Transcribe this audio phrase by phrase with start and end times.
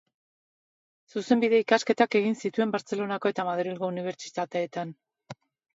[1.15, 5.01] Zuzenbide-ikasketak egin zituen Bartzelonako eta Madrilgo unibertsitateetan.